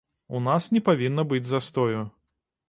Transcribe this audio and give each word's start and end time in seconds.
У 0.37 0.39
нас 0.45 0.69
не 0.77 0.81
павінна 0.89 1.27
быць 1.35 1.43
застою. 1.51 2.01